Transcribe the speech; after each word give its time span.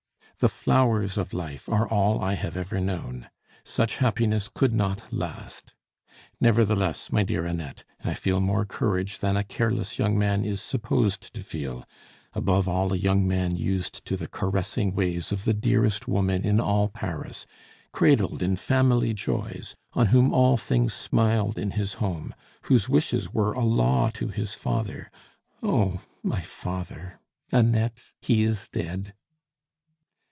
The 0.39 0.49
flowers 0.49 1.19
of 1.19 1.35
life 1.35 1.69
are 1.69 1.87
all 1.87 2.19
I 2.19 2.33
have 2.33 2.57
ever 2.57 2.79
known. 2.81 3.29
Such 3.63 3.97
happiness 3.97 4.49
could 4.51 4.73
not 4.73 5.05
last. 5.13 5.75
Nevertheless, 6.39 7.11
my 7.11 7.21
dear 7.21 7.45
Annette, 7.45 7.83
I 8.03 8.15
feel 8.15 8.39
more 8.39 8.65
courage 8.65 9.19
than 9.19 9.37
a 9.37 9.43
careless 9.43 9.99
young 9.99 10.17
man 10.17 10.43
is 10.43 10.59
supposed 10.59 11.31
to 11.35 11.43
feel, 11.43 11.85
above 12.33 12.67
all 12.67 12.91
a 12.91 12.97
young 12.97 13.27
man 13.27 13.55
used 13.55 14.03
to 14.05 14.17
the 14.17 14.27
caressing 14.27 14.95
ways 14.95 15.31
of 15.31 15.45
the 15.45 15.53
dearest 15.53 16.07
woman 16.07 16.43
in 16.43 16.59
all 16.59 16.87
Paris, 16.89 17.45
cradled 17.91 18.41
in 18.41 18.55
family 18.55 19.13
joys, 19.13 19.75
on 19.93 20.07
whom 20.07 20.33
all 20.33 20.57
things 20.57 20.91
smiled 20.91 21.59
in 21.59 21.69
his 21.69 21.93
home, 22.01 22.33
whose 22.63 22.89
wishes 22.89 23.31
were 23.31 23.53
a 23.53 23.63
law 23.63 24.09
to 24.15 24.29
his 24.29 24.55
father 24.55 25.11
oh, 25.61 26.01
my 26.23 26.41
father! 26.41 27.19
Annette, 27.51 28.01
he 28.21 28.41
is 28.41 28.67
dead! 28.69 29.13